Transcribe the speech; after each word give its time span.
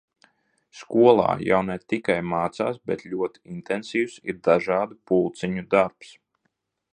Skolā 0.77 1.33
jau 1.47 1.59
ne 1.67 1.75
tikai 1.93 2.15
mācās, 2.29 2.79
bet 2.93 3.03
ļoti 3.11 3.43
intensīvs 3.57 4.17
ir 4.33 4.41
dažādu 4.49 4.99
pulciņu 5.13 5.67
darbs. 5.77 6.17